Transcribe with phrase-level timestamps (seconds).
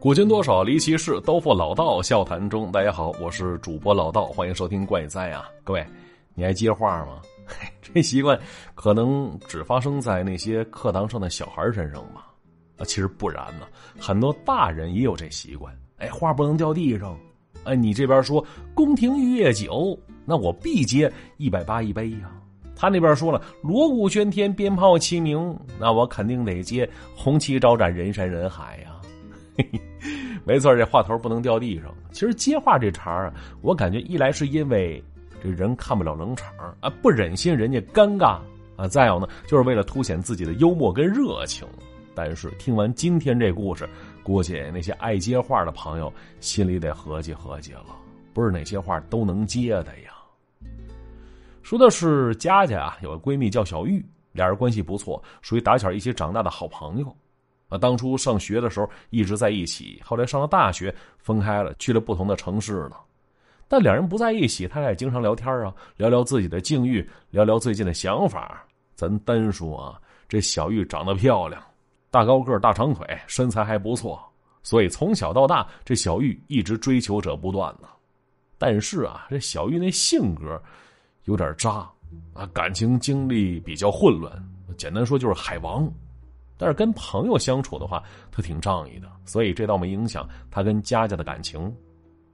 [0.00, 2.70] 古今多少离奇事，都付老道笑谈中。
[2.70, 5.50] 大家好，我是主播老道，欢迎收听怪哉啊！
[5.64, 5.84] 各位，
[6.36, 7.20] 你还接话吗？
[7.82, 8.38] 这习惯
[8.76, 12.28] 可能只发生在那些课堂上的小孩身上吧？
[12.76, 13.66] 啊，其实不然呢，
[13.98, 15.76] 很多大人也有这习惯。
[15.96, 17.18] 哎，话不能掉地上。
[17.64, 18.44] 哎，你这边说
[18.74, 22.30] 宫廷玉液酒，那我必接一百八一杯呀。
[22.76, 28.94] 他那边说了锣鼓喧天，鞭炮齐鸣，那我肯定得接红旗招展，人山人海呀。
[29.56, 29.80] 嘿嘿
[30.48, 31.94] 没错，这话头不能掉地上。
[32.10, 33.30] 其实接话这茬啊，
[33.60, 35.04] 我感觉一来是因为
[35.42, 36.48] 这人看不了冷场
[36.80, 38.38] 啊，不忍心人家尴尬
[38.74, 41.68] 啊；再有呢，就是为了凸显自己的幽默跟热情。
[42.14, 43.86] 但是听完今天这故事，
[44.22, 47.94] 估计那些爱接话的朋友心里得合计合计了，
[48.32, 50.14] 不是哪些话都能接的呀。
[51.62, 54.02] 说的是佳佳啊，有个闺蜜叫小玉，
[54.32, 57.16] 俩人关系不错，属于打小一起长大的好朋友。
[57.68, 62.98] 啊，当初上学的时候一直在一起，后来上了大学分开了，去了不同的城市了。
[63.68, 68.64] 但两人不在一起，他俩也经常聊天啊，聊聊自己的境遇，聊聊最近的想法。
[68.94, 71.62] 咱单说啊，这小玉长得漂亮，
[72.10, 74.18] 大高个，大长腿，身材还不错，
[74.62, 77.86] 所以从小到大，这小玉一直追求者不断呢。
[78.56, 80.60] 但是啊，这小玉那性格
[81.24, 81.86] 有点渣
[82.32, 84.32] 啊，感情经历比较混乱，
[84.78, 85.86] 简单说就是海王。
[86.58, 91.72] 但是跟朋友相处的话，他挺仗义的，所以这倒没影响他跟佳佳的感情。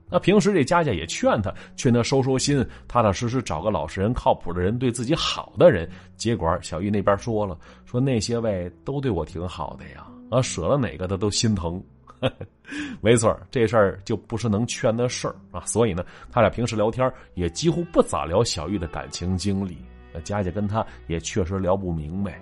[0.07, 5.89] 那平时这佳佳也劝他，劝他收收心，踏踏实实找个老实人、靠谱的人，对自己好的人。
[6.15, 11.83] 结果小玉那边说了，说那些位都对我挺好的呀，啊，舍了哪个他都心疼。
[13.01, 15.65] 没错，这事儿就不是能劝的事儿啊。
[15.65, 19.77] 所以呢，他俩平时聊天也几乎不咋聊小玉的感情经历。
[20.13, 22.39] 那佳佳跟他也确实聊不明白。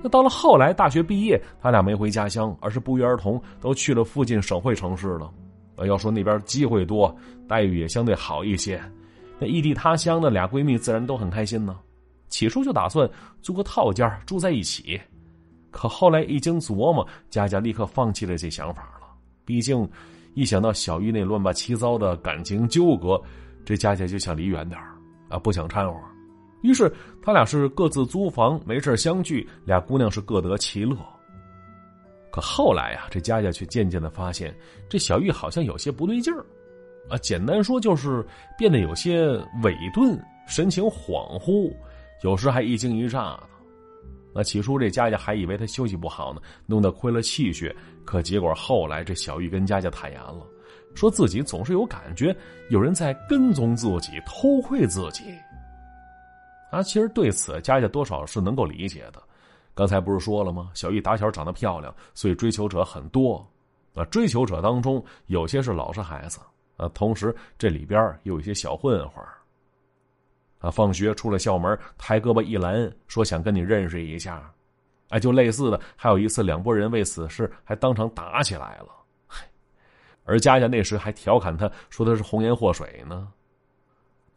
[0.00, 5.30] 那到了后来，大学毕业，他俩没回家乡，而是不约而同都去了附近省会城市了。
[5.76, 7.14] 呃，要说那边机会多，
[7.48, 8.80] 待遇也相对好一些。
[9.38, 11.78] 那异地他乡的俩闺蜜自然都很开心呢。
[12.28, 13.08] 起初就打算
[13.40, 15.00] 租个套间住在一起，
[15.70, 19.06] 可后来一经琢磨，佳佳立刻放弃了这想法了。
[19.44, 19.88] 毕竟，
[20.34, 23.20] 一想到小玉那乱八七糟的感情纠葛，
[23.64, 24.80] 这佳佳就想离远点
[25.28, 25.98] 啊，不想掺和。
[26.62, 26.92] 于是
[27.22, 30.96] 他俩是各自租房，没事相聚，俩姑娘是各得其乐。
[32.30, 34.54] 可后来呀，这佳佳却渐渐的发现，
[34.88, 36.44] 这小玉好像有些不对劲儿，
[37.08, 38.24] 啊，简单说就是
[38.56, 39.28] 变得有些
[39.62, 41.72] 伪钝，神情恍惚，
[42.22, 43.44] 有时还一惊一乍的。
[44.34, 47.74] 那起初这佳佳还以为她休息不好呢，弄得亏了气血。
[48.04, 50.46] 可结果后来这小玉跟佳佳坦言了，
[50.94, 52.34] 说自己总是有感觉
[52.68, 55.24] 有人在跟踪自己，偷窥自己。
[56.70, 59.22] 啊，其实对此佳佳多少是能够理解的。
[59.74, 60.70] 刚才不是说了吗？
[60.74, 63.46] 小玉打小长得漂亮，所以追求者很多。
[63.94, 66.40] 啊，追求者当中有些是老实孩子，
[66.76, 69.24] 啊，同时这里边有一些小混混
[70.58, 74.52] 啊，放学出了校门，抬胳膊一拦，说想跟你认识一下。
[75.08, 78.88] 哎，就类似的，还有一次两拨人为此事还当场打起来了。
[79.26, 79.44] 嘿
[80.24, 83.32] 而佳佳那时还调侃他说他是红颜祸水呢。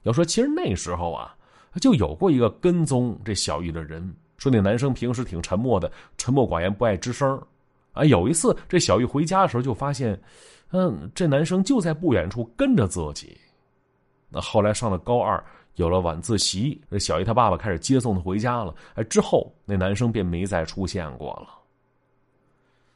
[0.03, 1.36] 要说其实那时候啊。
[1.79, 7.41] 就有过一个跟踪这小玉的人，说那男生平时挺沉默的，沉默寡言，不爱吱声
[7.93, 10.19] 啊，有一次这小玉回家的时候，就发现，
[10.71, 13.37] 嗯，这男生就在不远处跟着自己。
[14.29, 15.43] 那后来上了高二，
[15.75, 18.73] 有了晚自习，这小玉他爸爸开始接送她回家了。
[18.95, 21.60] 哎，之后那男生便没再出现过了。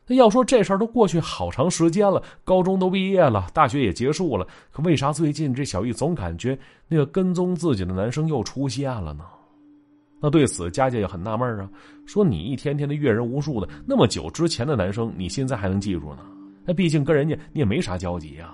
[0.08, 6.58] 那要说这事儿都过去好长时间了，高中都毕业了，大学也结束了，可为啥最近这小玉总感觉
[6.88, 9.26] 那个跟踪自己的男生又出现了呢？
[10.22, 11.70] 那对此佳佳也很纳闷啊，
[12.06, 16.20] 说你一天天的阅人无数的，那么久之前的男生，你现在还能记住呢？
[16.66, 18.54] 那毕竟跟人家你也没啥交集呀。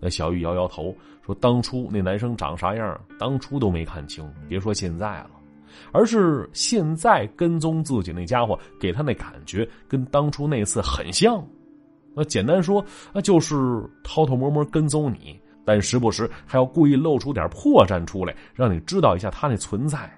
[0.00, 0.94] 那小玉摇摇头
[1.24, 5.30] 说：“当初那男生长啥样，当初都没看清，别说现在了。”
[5.92, 11.44] 而是现在跟踪自己那家伙，给他那感觉跟当初那次很像。
[12.14, 13.54] 那简单说，那就是
[14.02, 20.10] 偷偷摸摸跟踪你，但时不时还要故意露出点破绽出来，让你知道一下他那存在。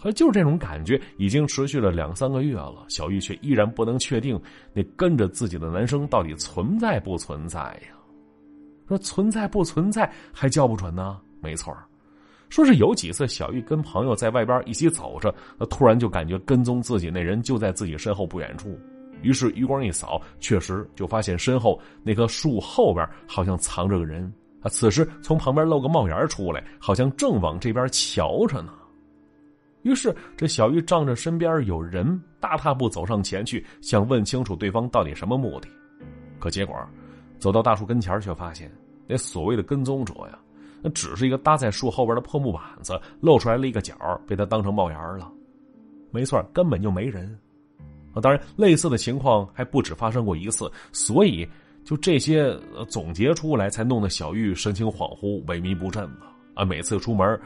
[0.00, 4.40] 可就是这种感觉，已经持续了两三个月了，小玉却依然不能确定
[4.72, 7.98] 那跟着自己的男生到底存在不存在呀？
[8.88, 11.20] 说存在不存在还叫不准呢？
[11.42, 11.76] 没错
[12.48, 15.34] 说是有几次，小玉跟朋友在外边一起走着，
[15.68, 18.78] 突然就感觉跟踪自己那人就在自己身后不远处。
[19.22, 24.32] 于是余光一扫，确实就发现身后那棵树后边好像藏着个人。
[24.60, 28.72] 啊，此时从旁边露个帽檐出来，好像正往这边瞧着呢。
[29.82, 35.68] 于是这小玉仗着身边有人，大踏步走上前去，想问清楚对方到底什么目的。
[36.40, 36.74] 可结果，
[37.38, 38.70] 走到大树跟前却发现
[39.06, 40.38] 那所谓的跟踪者呀，
[40.82, 43.94] 那只是一个搭在树后边的破木板子，露出来了一个角，
[44.26, 45.30] 被他当成帽檐了。
[46.10, 47.38] 没错，根本就没人。
[48.14, 51.46] 啊，当然，类似的情况还不止发生过一次，所以
[51.84, 52.56] 就这些
[52.88, 56.64] 总结出来，才弄得小玉神情恍惚、萎靡不振的啊。
[56.64, 57.38] 每次出门，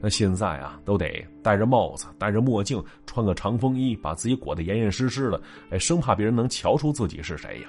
[0.00, 5.40] 那现在啊，都得戴着帽子、戴着墨镜，穿个长风衣，把自己裹得严严实实的，
[5.70, 7.68] 哎，生怕别人能瞧出自己是谁呀。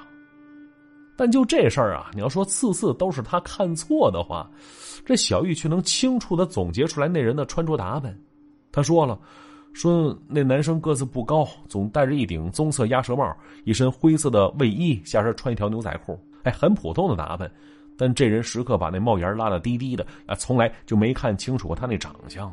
[1.18, 4.50] 但就这事儿啊，你要说次次都是他看错的话，
[5.04, 8.18] 这小玉却能清楚的总结出来那人的穿着打扮。
[8.72, 9.20] 他说了。
[9.74, 17.52] 说那男生个子不高，总戴着一顶棕色鸭舌帽，一身灰色的卫衣，下身穿一条牛仔裤，哎，很普通的打扮。
[17.96, 22.52] 但这人时刻把那帽檐拉得低低的，啊，从来就没看清楚过他那长相。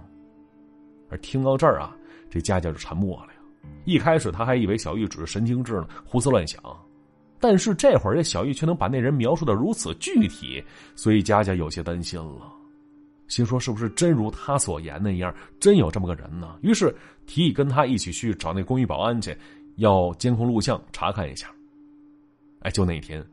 [1.08, 1.96] 而听到这儿啊，
[2.28, 3.40] 这佳佳就沉默了呀。
[3.86, 6.60] 一开始他还以为小玉只是神经质呢，胡思乱想，
[7.40, 10.62] 但是这会儿这小玉却能把那人描述的如此具体，
[10.94, 12.52] 所以佳佳有些担心了。
[13.28, 16.94] 心说：“是不是真如他所言那样，真有这么个人呢？”于是
[17.26, 19.36] 提议跟他一起去找那公寓保安去，
[19.76, 21.50] 要监控录像查看一下。
[22.60, 23.24] 哎，就那天，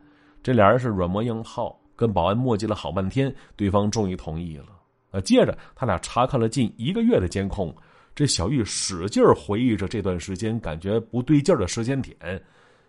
[0.42, 4.68] 这俩人是软磨硬泡，跟保安磨叽了好半天，对方终于同意了。
[5.12, 7.76] 啊，接着他俩查看了近一个月的监控，
[8.16, 12.16] 这小玉使劲回忆着这段时间感觉不对劲的时间点，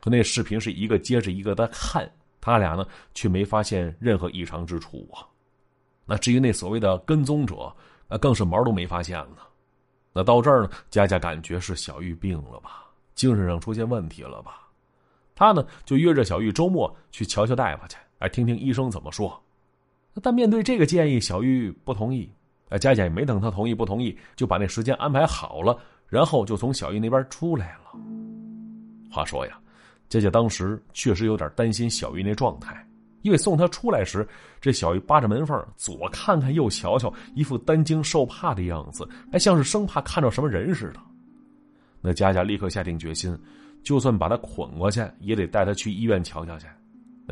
[0.03, 2.11] 可那视频是一个接着一个的看，
[2.41, 2.85] 他俩呢
[3.15, 5.23] 却没发现任何异常之处啊。
[6.05, 7.73] 那至于那所谓的跟踪者，
[8.09, 9.37] 那更是毛都没发现呢。
[10.13, 12.85] 那到这儿呢，佳佳感觉是小玉病了吧，
[13.15, 14.69] 精神上出现问题了吧？
[15.37, 19.41] 他呢就约着小玉周末去瞧瞧大夫去，来听听医生怎么说。
[20.21, 22.29] 但面对这个建议，小玉不同意。
[22.71, 25.79] 哎，佳佳也没等他同意不同意，就把那时间安排好了，
[26.09, 27.99] 然后就从小玉那边出来了。
[29.11, 29.59] 话说呀，
[30.13, 32.87] 佳佳当时确实有点担心小玉那状态。
[33.23, 34.27] 因为送她出来时，
[34.61, 41.01] 这小玉扒着门缝，左看看右瞧瞧，一副担惊受怕的样子，还像是生怕看到什么人似的。
[42.01, 43.39] 那佳佳立刻下定决心，
[43.85, 46.67] 就算把他捆过去，也得带他去医院瞧瞧去。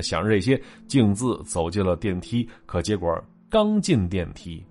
[0.00, 2.48] 想着这些，径自走进了电梯。
[2.66, 4.64] 可结果刚进电梯，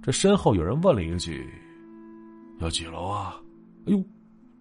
[0.00, 1.44] 这身后有人问了一句
[2.62, 3.34] ：“要几楼啊？”
[3.86, 4.00] 哎呦，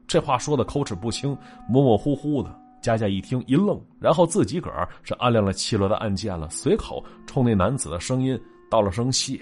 [0.07, 1.37] 这话说的口齿不清，
[1.69, 2.59] 模模糊糊的。
[2.81, 8.39] 佳佳一听一愣，然后自己个儿是按亮了七楼的按键了，随口冲那男子的声音
[8.69, 9.39] 道了声谢。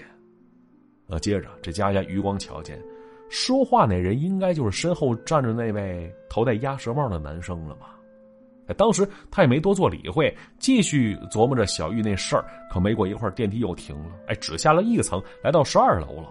[1.08, 2.78] 呃，接着这佳佳余光瞧见，
[3.30, 7.94] 说话那人应该就是身后站着那位头戴鸭舌帽的男生了吧？
[8.66, 12.44] 哎，当时他也没多做理会，继续琢磨着小玉那事儿。
[12.70, 16.28] 可没过一会儿，电梯又停了，哎，只下了一层，来到十二楼了。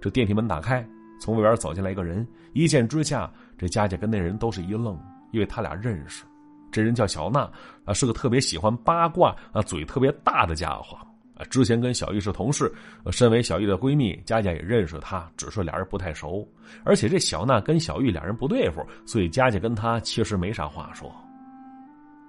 [0.00, 0.82] 这电梯门打开，
[1.20, 4.98] 从外边走进来一个人，一见之下，这佳佳跟那人都是一愣。
[5.32, 6.24] 因为他俩认识，
[6.70, 7.50] 这人叫小娜，
[7.84, 10.96] 啊，是个特别喜欢八卦啊、嘴特别大的家伙
[11.34, 11.44] 啊。
[11.50, 12.72] 之前跟小玉是同事，
[13.10, 16.48] 身为小玉的闺蜜，佳佳也认识她，只是俩人不太熟。
[16.84, 21.12] 而且这小娜跟小玉俩人不对付，所以佳佳跟她其实没啥话说。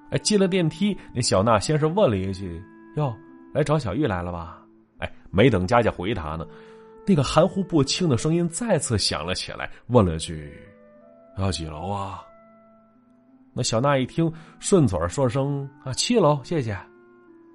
[0.10, 2.62] 哎，进了电梯，那小娜先是问了一句
[2.98, 3.16] ：“哟，
[3.54, 4.64] 来找小玉来了吧？”
[5.00, 6.46] 哎，没等佳佳回答呢，
[7.06, 10.54] 那个含糊不清的声音再次响了起来，问了句
[11.38, 12.24] ：“要几楼啊？”
[13.54, 16.72] 那小娜一听，顺嘴说声啊七楼，谢谢。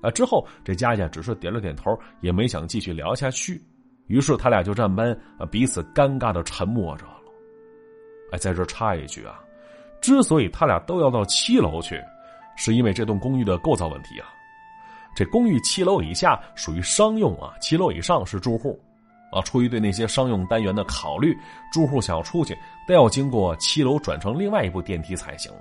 [0.01, 1.91] 啊，之后这佳佳只是点了点头，
[2.21, 3.61] 也没想继续聊下去。
[4.07, 7.15] 于是他俩就这般啊彼此尴尬的沉默着了。
[8.31, 9.41] 哎，在这插一句啊，
[10.01, 12.01] 之所以他俩都要到七楼去，
[12.57, 14.29] 是因为这栋公寓的构造问题啊。
[15.17, 18.79] 这公寓七楼以下属于商用啊，七楼以上是住户。
[19.31, 21.37] 啊，出于对那些商用单元的考虑，
[21.71, 25.53] 住户想要出去都要经过七楼转乘另外一部电梯才行。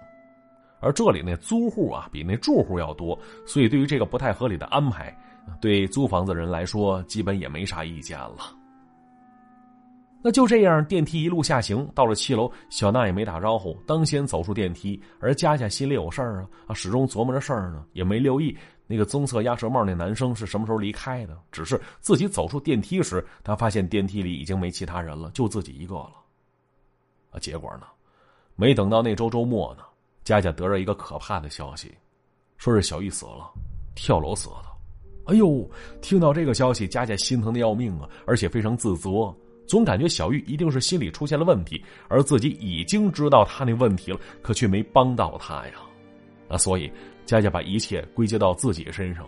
[0.80, 5.16] 而这里那租户啊，比那住户要多，所以对于这个不太合理的安排，
[5.60, 8.54] 对租房子人来说，基本也没啥意见了。
[10.22, 15.02] 那就这样，电梯一路下行，到了七楼，小娜也没打招呼，当先走出电梯。
[15.20, 18.56] 而佳佳心里有事儿啊，啊，始终琢磨着事儿呢，也没留意
[18.88, 21.38] 那个棕色鸭舌帽那男生是什么时候离开的。
[21.52, 26.14] 只是自己走出电梯时，他发现电梯里已经没其他人了，就自己一个了。
[27.32, 27.86] 啊，结果呢，
[28.56, 29.84] 没等到那周周末呢。
[30.28, 31.90] 佳佳得着一个可怕的消息，
[32.58, 33.50] 说是小玉死了，
[33.96, 34.66] 跳楼死的。
[35.28, 35.66] 哎呦，
[36.02, 39.34] 听到这个消息，佳佳心疼的要命啊，而且非常自责，
[39.66, 45.76] 总感觉小玉一定是心理出现了问题，而自己已经知道他那问题了，可却没帮到他呀。
[46.50, 46.92] 啊，所以
[47.26, 49.26] 佳佳把一切归结到自己身上，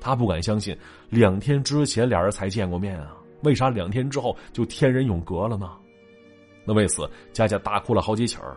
[0.00, 0.78] 他不敢相信，
[1.10, 5.72] 两天之前俩人才见过面啊，为啥两天之后就天人永隔了呢？
[6.64, 8.56] 那为此，佳佳大哭了好几起儿。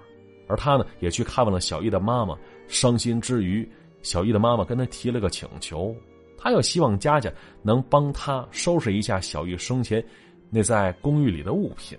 [0.50, 2.38] 而他呢，也去看望了小玉的妈妈，
[2.68, 3.65] 伤心之余，
[4.01, 5.96] 小玉的妈妈跟他提了个请求，
[6.38, 10.03] 他又希望佳佳能帮他收拾一下小玉生前
[10.50, 11.98] 那在公寓里的物品。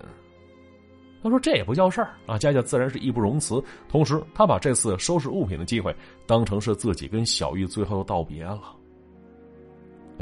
[1.23, 3.63] 他说：“这也不叫事儿啊！”佳佳自然是义不容辞。
[3.87, 8.75] 同时，他把这次收拾物品的机会当成是自己跟小玉最后的道别了。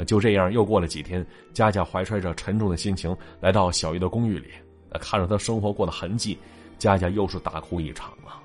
[0.06, 4.48] 就这样，又过了几天，佳佳怀揣着沉重的心情来到小玉的公寓里，
[5.00, 6.38] 看着她生活过的痕迹，
[6.80, 8.42] 佳佳又是大哭一场啊！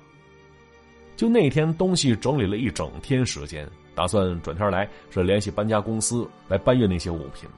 [1.16, 7.48] 就那天，东西整理了一整天时间，打算转天来是联系搬家公司来搬运那些物品。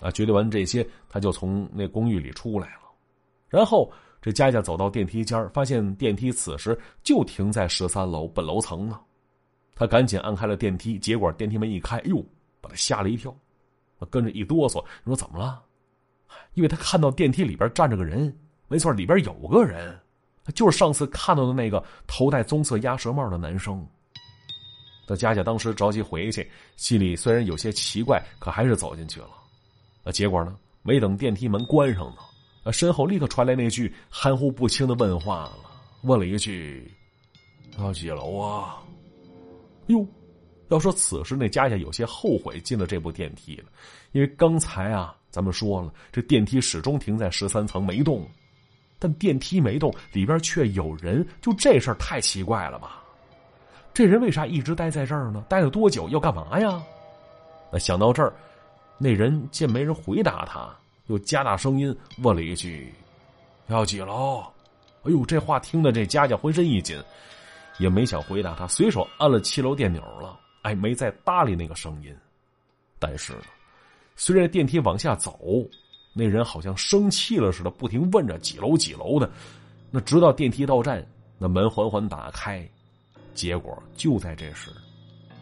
[0.00, 2.90] 啊，决定完这些，他就从那公寓里出来了，
[3.48, 3.88] 然后。
[4.24, 8.98] 这佳佳走到电梯间发现电梯此时就停在十三楼本楼层呢。
[9.74, 12.24] 他赶紧按开了电梯，结果电梯门一开，哟，
[12.58, 13.36] 把他吓了一跳，
[14.08, 14.82] 跟着一哆嗦。
[15.04, 15.62] 你说怎么了？
[16.54, 18.34] 因为他看到电梯里边站着个人，
[18.66, 19.94] 没错，里边有个人，
[20.52, 23.86] 就是上次看到的那个头戴棕色鸭舌帽的男生。
[25.06, 29.30] 那佳佳当时着急回去，心里虽然有些奇怪，可还是走进去了。
[30.02, 30.56] 那结果呢？
[30.82, 32.16] 没等电梯门关上呢。
[32.62, 32.72] 啊！
[32.72, 35.58] 身后立刻传来那句含糊不清的问话了，
[36.02, 36.90] 问了一句
[37.76, 38.82] ：“到几楼啊？”
[39.88, 40.06] 哟，
[40.68, 43.64] 要说此时那佳佳有些后悔进了这部电梯了，
[44.12, 48.26] 因为刚才啊，咱们说了，这电梯始终停在十三层没动，
[48.98, 53.02] 但电梯没动，里边却有人，就这事儿太奇怪了吧？
[53.92, 55.44] 这人为啥一直待在这儿呢？
[55.48, 56.08] 待了多久？
[56.08, 56.82] 要干嘛呀？
[57.70, 58.32] 那想到这儿，
[58.98, 60.74] 那人见没人回答他。
[61.06, 62.94] 又加大声音问了一句
[63.68, 64.42] ：“要几楼？”
[65.04, 66.98] 哎呦，这话听得这佳佳浑身一紧，
[67.78, 70.40] 也没想回答他，随手按了七楼电钮了。
[70.62, 72.16] 哎，没再搭理那个声音。
[72.98, 73.34] 但是，
[74.16, 75.38] 随着电梯往下走，
[76.14, 79.28] 那人好像生气了似的，不停问着几楼几楼的。
[79.90, 81.04] 那直到电梯到站，
[81.38, 82.66] 那门缓缓打开，
[83.34, 84.70] 结果就在这时，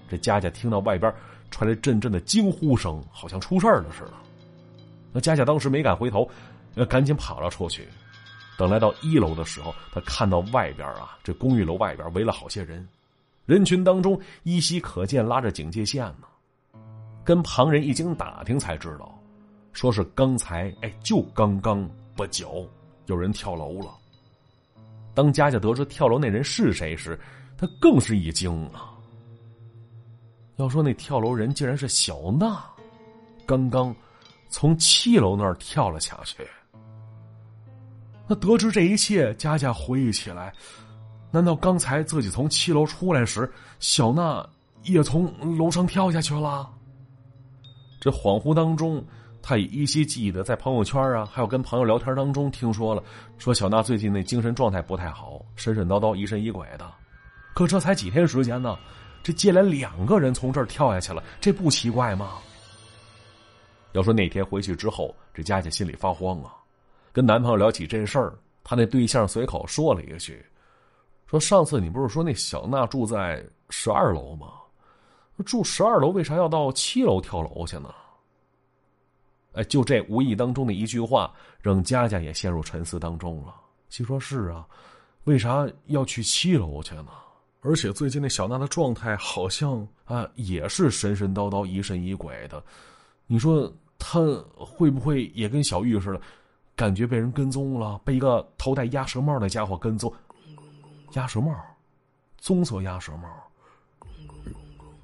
[0.09, 1.15] 这佳佳听到外边
[1.51, 4.13] 传来阵阵的惊呼声，好像出事了似的。
[5.13, 6.29] 那佳佳当时没敢回头，
[6.75, 7.87] 呃，赶紧跑了出去。
[8.59, 12.87] 等来到一楼的时候，他看到外边啊，这公寓楼外边围了好些人，
[13.45, 16.79] 人群当中依稀可见拉着警戒线呢。
[17.25, 19.22] 跟旁人一经打听才知道，
[19.73, 22.69] 说是刚才哎，就刚刚不久
[23.07, 23.95] 有人跳楼了。
[25.15, 27.19] 当佳佳得知跳楼那人是谁时，
[27.57, 28.95] 他更是一惊啊。
[30.57, 32.65] 要说那跳楼人竟然是小娜，
[33.47, 33.95] 刚刚。
[34.55, 36.47] 从七楼那儿跳了下去。
[38.29, 40.53] 那得知这一切，佳佳回忆起来，
[41.31, 43.51] 难道刚才自己从七楼出来时，
[43.81, 44.47] 小娜
[44.83, 46.71] 也从楼上跳下去了？
[47.99, 49.03] 这恍惚当中，
[49.43, 53.03] 他也依稀记得在朋友圈啊，还有跟朋友聊天当中听说了，
[53.39, 56.89] 说小娜最近那精神状态不太好，神神叨叨、疑神疑鬼的。
[57.53, 58.79] 可这才几天时间呢，
[59.21, 62.39] 这接连两个人从这儿跳下去了，这不奇怪吗？
[63.93, 66.55] 要说那天回去之后，这佳佳心里发慌啊，
[67.13, 70.43] 跟男朋友聊起这事儿，她那对象随口说了一句
[71.27, 74.53] ：“说上次你不是说那小娜住在十二楼吗？
[75.45, 77.93] 住十二楼为啥要到七楼跳楼去呢？”
[79.53, 83.55] 哎，就这无意当中的一句话，让佳佳也陷入沉思当中了。
[83.89, 84.67] 心说：“是啊，
[85.25, 87.09] 为啥要去七楼去呢？
[87.61, 92.63] 而且最近那小娜的状态好像啊，也是神神叨叨、疑神疑鬼的。
[93.27, 93.73] 你说？”
[94.05, 94.19] 她
[94.57, 96.21] 会不会也跟小玉似的，
[96.75, 100.13] 感觉被人跟踪了，被一个头戴鸭舌帽的家伙跟踪？
[101.13, 101.55] 鸭舌帽，
[102.37, 103.29] 棕色鸭舌帽，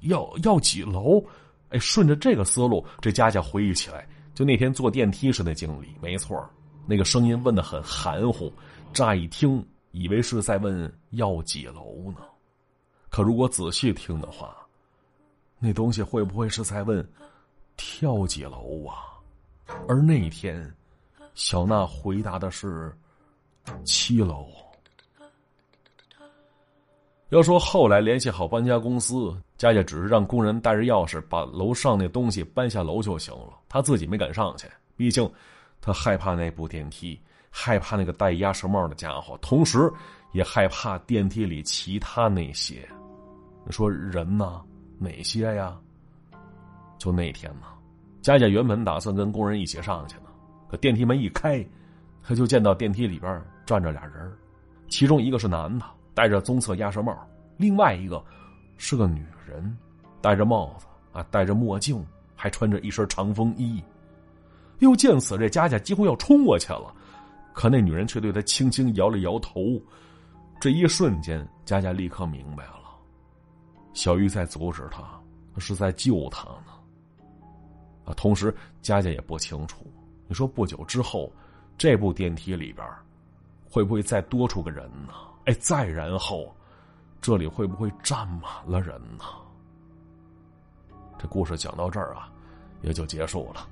[0.01, 1.23] 要要几楼？
[1.69, 4.05] 哎，顺着这个思路，这佳佳回忆起来，
[4.39, 6.49] 就那天坐电梯时的经历，没错，
[6.87, 8.49] 那个声音问的很含糊，
[8.93, 12.21] 乍一听以为是在问要几楼呢，
[13.09, 14.55] 可如果仔细听的话，
[15.59, 17.05] 那东西会不会是在问？
[17.75, 19.19] 跳几楼啊？
[19.89, 20.73] 而那天，
[21.35, 22.97] 小娜回答的是
[23.83, 24.47] 七楼。
[27.29, 35.29] 要说后来联系好搬家公司，佳佳只是让工人带着钥匙把楼上那东西搬下楼就行了，她自己没敢上去，毕竟
[35.79, 37.19] 他害怕那部电梯，
[37.51, 39.91] 害怕那个戴鸭舌帽的家伙，同时
[40.31, 42.87] 也害怕电梯里其他那些。
[43.63, 44.61] 你说人呢？
[44.97, 45.77] 哪些呀？
[46.97, 47.67] 就那天嘛，
[48.21, 50.23] 佳佳原本打算跟工人一起上去呢，
[50.67, 51.63] 可电梯门一开，
[52.23, 54.29] 她就见到电梯里边站着俩人，
[54.89, 55.85] 其中一个是男的，
[56.19, 57.13] 戴着棕色鸭舌帽；
[57.55, 58.21] 另外一个
[58.75, 59.77] 是个女人，
[60.19, 63.81] 戴着帽子啊，戴着墨镜，还穿着一身长风衣。
[64.79, 66.93] 又见此，这佳佳几乎要冲过去了，
[67.53, 69.81] 可那女人却对他轻轻摇了摇头。
[70.59, 72.81] 这一瞬间，佳佳立刻明白了，
[73.93, 75.01] 小玉在阻止他，
[75.57, 76.73] 是在救他呢。
[78.03, 79.89] 啊，同时佳佳也不清楚，
[80.27, 81.31] 你说不久之后，
[81.77, 82.85] 这部电梯里边
[83.71, 85.13] 会不会再多出个人呢？
[85.49, 86.55] 哎，再然后，
[87.19, 89.25] 这里会不会站满了人呢？
[91.17, 92.29] 这故事讲到这儿啊，
[92.83, 93.67] 也就结束了。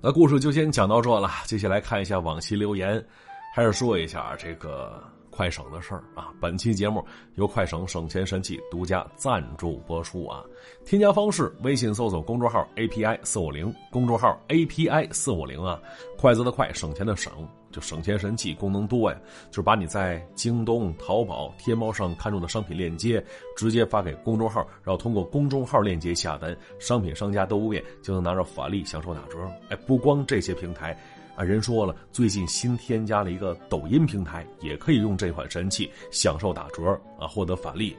[0.00, 3.04] 那故事就先讲到这了，接下来看一下往期留言，
[3.52, 5.02] 还是说一下这个。
[5.36, 6.32] 快省的事儿啊！
[6.40, 7.04] 本期节目
[7.34, 10.44] 由快省省钱神器独家赞助播出啊！
[10.84, 15.76] 添加方式：微信搜索公众号 API 四五零，公众号 API 四五零啊！
[16.16, 17.32] 快则的快，省钱的省，
[17.74, 19.18] 就省钱神器功能多呀！
[19.50, 23.22] 就是把你在京东、淘宝、天猫上看中的商品链接
[23.56, 29.38] 直接发给公众号，然后通过公众号链接下单，商品商家都不变，就能拿着返利享受打折。
[29.70, 30.96] 哎，不光这些平台。
[31.34, 37.96] 啊，人说了，最近新添加了一个抖音平台，也可以用这款神器享受打折啊，获得返利。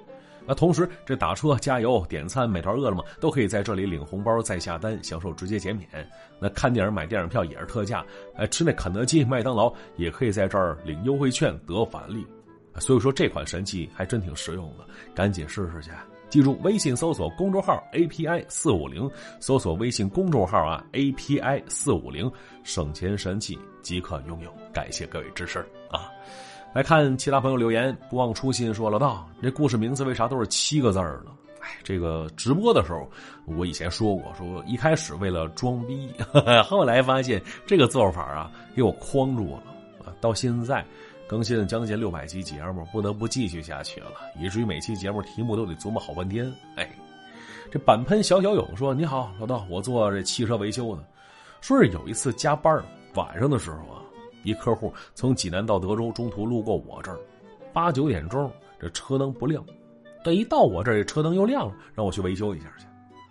[0.48, 5.88] 那同时，这打车、加油、点餐、美团、饿了么都可以在这里领红包再下单，享受直接减免。
[6.40, 12.26] 那看电影、买电影票也是特价，哎，吃那肯德基、麦当劳也可以在这儿领优惠券得返利。
[12.78, 15.92] 所以说这款神器还真挺实用的，赶紧试试去。
[16.28, 19.10] 记住，微信搜索公众号 API 四五零，
[19.40, 22.30] 搜索微信公众号啊 API 四五零，
[22.64, 24.54] 省钱神器即可拥有。
[24.74, 25.60] 感谢各位支持
[25.90, 26.12] 啊！
[26.76, 31.32] 来看其他朋友留言，不忘初心说了道：这故事名字为啥都是七个字儿呢？
[31.62, 33.10] 哎，这个直播的时候
[33.46, 36.12] 我以前说过，说一开始为了装逼，
[36.68, 39.64] 后来发现这个做法啊给我框住了
[40.06, 40.84] 啊，到现在。
[41.28, 46.54] 更新了将近六百集节目，不得不继续下去了，以至于每期节目题目都得琢磨好半天。
[46.76, 46.88] 哎，
[47.72, 51.02] 这板喷小小勇说：“你好，老道，我做这汽车维修的。
[51.62, 52.84] 说是有一次加班
[53.16, 54.04] 晚上的时候啊，
[54.46, 57.20] 一客户从济南到德州，中途路过我这儿，
[57.74, 58.50] 八九点钟
[58.80, 59.62] 这车灯不亮，
[60.24, 62.86] 等一到我这儿，车灯又亮了，让我去维修一下去。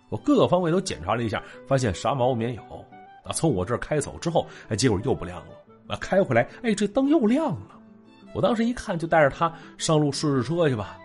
[0.09, 2.61] 我各个方位都检查了一下，发现啥毛病没有。
[3.23, 5.53] 啊，从我这儿开走之后，哎，结果又不亮了。
[5.87, 7.79] 啊，开回来，哎，这灯又亮了。”
[8.35, 10.99] 我当时一看，就带着他上路试试车去吧。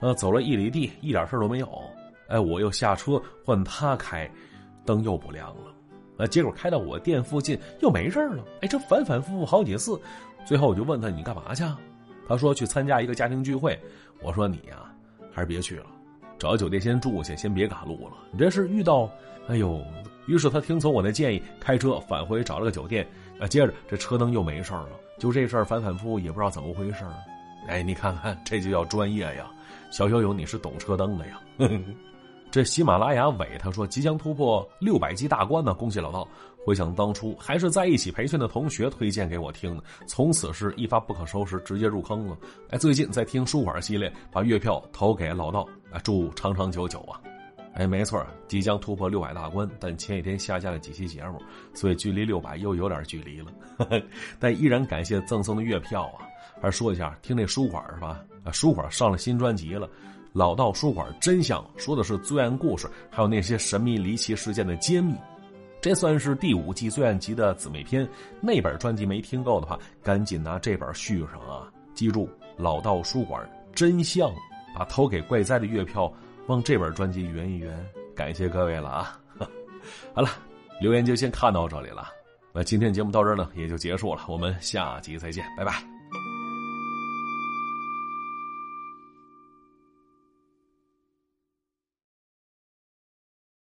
[0.00, 1.68] 呃，走了一里地，一点事都没有。
[2.28, 4.30] 哎，我又下车换他开，
[4.84, 5.73] 灯又不亮了。
[6.16, 8.44] 呃，结果开到我店附近又没事了。
[8.60, 10.00] 哎，这反反复复好几次，
[10.46, 11.64] 最后我就问他：“你干嘛去？”
[12.28, 13.78] 他说：“去参加一个家庭聚会。”
[14.22, 14.90] 我说：“你呀，
[15.32, 15.86] 还是别去了，
[16.38, 18.14] 找酒店先住下，先别赶路了。
[18.30, 19.10] 你这是遇到……
[19.48, 19.80] 哎呦！”
[20.26, 23.06] 于是他听从我的建议，开车返回找了个酒店。
[23.40, 24.88] 啊，接着这车灯又没事了。
[25.18, 27.04] 就这事儿反反复复也不知道怎么回事
[27.68, 29.50] 哎，你看看这就叫专业呀！
[29.90, 31.40] 小小友你是懂车灯的呀。
[32.54, 36.24] 这喜马拉雅伟他说即将突破六百级大关呢，恭喜老道！
[36.64, 42.38] 回想当初还是在一起培训的同学推荐给我听的，从此是一发不可收拾，直接入坑了。
[42.70, 47.20] 哎，最近在听书馆系列，把月票投给老道，啊，祝长长久久啊！
[47.74, 51.42] 哎，没错，即将突破六百大关，但前几天下架了几期节目，
[51.74, 53.50] 所以距离六百又有点距离了。
[54.38, 56.22] 但依然感谢赠送的月票啊！
[56.62, 58.22] 还是说一下，听那书馆是吧？
[58.44, 59.88] 啊，书馆上了新专辑了，
[60.34, 65.14] 《老道书馆真相》，说的是罪案故事，还有那些神秘离奇事件的揭秘。
[65.80, 68.08] 这算是第五季罪案集的姊妹篇。
[68.40, 71.70] 那本专辑没听够的话，赶紧拿这本续上啊！
[71.94, 74.28] 记住，《老道书馆真相》，
[74.76, 76.12] 把投给怪哉的月票。
[76.48, 79.20] 往这本专辑圆一圆，感谢各位了啊！
[80.12, 80.28] 好了，
[80.80, 82.08] 留言就先看到这里了。
[82.52, 84.22] 那今天节目到这儿呢，也就结束了。
[84.26, 85.93] 我们下集再见，拜拜。